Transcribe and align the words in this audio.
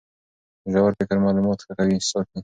ژور 0.71 0.91
فکر 0.99 1.17
معلومات 1.25 1.59
ښه 1.65 1.73
ساتي. 2.11 2.37